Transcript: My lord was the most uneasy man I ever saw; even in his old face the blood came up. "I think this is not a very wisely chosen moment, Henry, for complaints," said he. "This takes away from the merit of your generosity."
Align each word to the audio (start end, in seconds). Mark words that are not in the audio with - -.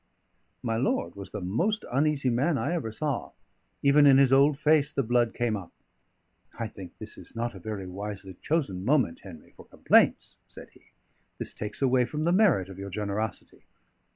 My 0.63 0.77
lord 0.77 1.15
was 1.15 1.29
the 1.29 1.41
most 1.41 1.85
uneasy 1.91 2.31
man 2.31 2.57
I 2.57 2.73
ever 2.73 2.91
saw; 2.91 3.33
even 3.83 4.07
in 4.07 4.17
his 4.17 4.33
old 4.33 4.57
face 4.57 4.91
the 4.91 5.03
blood 5.03 5.31
came 5.35 5.55
up. 5.55 5.71
"I 6.57 6.67
think 6.69 6.97
this 6.97 7.19
is 7.19 7.35
not 7.35 7.53
a 7.53 7.59
very 7.59 7.85
wisely 7.85 8.33
chosen 8.41 8.83
moment, 8.83 9.19
Henry, 9.21 9.51
for 9.55 9.65
complaints," 9.65 10.37
said 10.49 10.71
he. 10.71 10.85
"This 11.37 11.53
takes 11.53 11.83
away 11.83 12.05
from 12.05 12.23
the 12.23 12.31
merit 12.31 12.67
of 12.67 12.79
your 12.79 12.89
generosity." 12.89 13.61